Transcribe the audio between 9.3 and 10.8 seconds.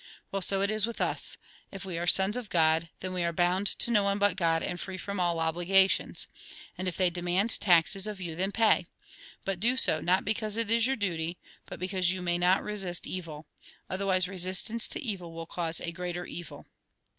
But do so, not because it